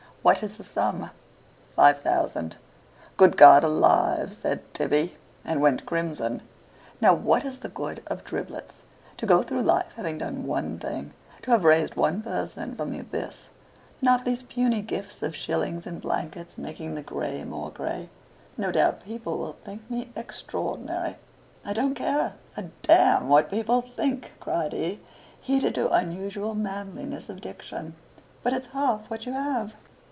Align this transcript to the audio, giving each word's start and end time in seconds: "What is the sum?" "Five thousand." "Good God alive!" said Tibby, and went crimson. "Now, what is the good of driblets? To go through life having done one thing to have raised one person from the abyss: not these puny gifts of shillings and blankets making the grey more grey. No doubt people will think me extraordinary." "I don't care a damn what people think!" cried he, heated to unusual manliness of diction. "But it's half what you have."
"What 0.23 0.43
is 0.43 0.57
the 0.57 0.63
sum?" 0.63 1.09
"Five 1.75 2.03
thousand." 2.03 2.57
"Good 3.17 3.35
God 3.37 3.63
alive!" 3.63 4.35
said 4.35 4.61
Tibby, 4.71 5.17
and 5.43 5.61
went 5.61 5.87
crimson. 5.87 6.43
"Now, 7.01 7.11
what 7.15 7.43
is 7.43 7.61
the 7.61 7.69
good 7.69 8.03
of 8.05 8.23
driblets? 8.23 8.83
To 9.17 9.25
go 9.25 9.41
through 9.41 9.63
life 9.63 9.93
having 9.95 10.19
done 10.19 10.45
one 10.45 10.77
thing 10.77 11.13
to 11.41 11.49
have 11.49 11.63
raised 11.63 11.95
one 11.95 12.21
person 12.21 12.75
from 12.75 12.91
the 12.91 12.99
abyss: 12.99 13.49
not 13.99 14.23
these 14.23 14.43
puny 14.43 14.83
gifts 14.83 15.23
of 15.23 15.35
shillings 15.35 15.87
and 15.87 15.99
blankets 15.99 16.55
making 16.55 16.93
the 16.93 17.01
grey 17.01 17.43
more 17.43 17.71
grey. 17.71 18.07
No 18.57 18.71
doubt 18.71 19.03
people 19.03 19.39
will 19.39 19.53
think 19.53 19.89
me 19.89 20.11
extraordinary." 20.15 21.15
"I 21.65 21.73
don't 21.73 21.95
care 21.95 22.35
a 22.55 22.61
damn 22.83 23.27
what 23.27 23.49
people 23.49 23.81
think!" 23.81 24.33
cried 24.39 24.73
he, 24.73 24.99
heated 25.41 25.73
to 25.73 25.91
unusual 25.91 26.53
manliness 26.53 27.27
of 27.27 27.41
diction. 27.41 27.95
"But 28.43 28.53
it's 28.53 28.67
half 28.67 29.09
what 29.09 29.25
you 29.25 29.33
have." 29.33 29.73